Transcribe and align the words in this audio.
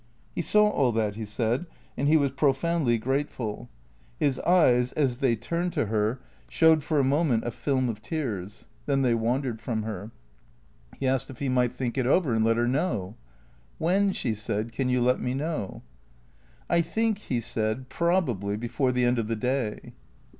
He 0.33 0.41
saw 0.41 0.67
all 0.67 0.91
that, 0.93 1.13
he 1.13 1.25
said, 1.25 1.67
and 1.95 2.07
he 2.07 2.17
was 2.17 2.31
profoundly 2.31 2.97
grateful. 2.97 3.69
225 4.17 4.95
226 4.95 4.95
THECREATOES 4.97 4.97
His 4.97 4.97
eyes, 4.97 5.13
as 5.13 5.17
they 5.19 5.35
turned 5.35 5.73
to 5.73 5.85
her, 5.91 6.19
showed 6.49 6.83
for 6.83 6.97
a 6.97 7.03
moment 7.03 7.43
a 7.45 7.51
film 7.51 7.87
of 7.87 8.01
tears. 8.01 8.65
Then 8.87 9.03
they 9.03 9.13
wandered 9.13 9.61
from 9.61 9.83
her. 9.83 10.09
He 10.97 11.07
asked 11.07 11.29
if 11.29 11.37
he 11.37 11.49
might 11.49 11.71
think 11.71 11.99
it 11.99 12.07
over 12.07 12.33
and 12.33 12.43
let 12.43 12.57
her 12.57 12.67
know." 12.67 13.15
When," 13.77 14.11
she 14.11 14.33
said," 14.33 14.71
can 14.71 14.89
you 14.89 15.01
let 15.03 15.19
me 15.21 15.35
know?"" 15.35 15.83
I 16.67 16.81
think," 16.81 17.19
he 17.19 17.39
said," 17.39 17.87
probably, 17.89 18.57
before 18.57 18.91
the 18.91 19.05
end 19.05 19.19
of 19.19 19.27
the 19.27 19.35
day." 19.35 19.93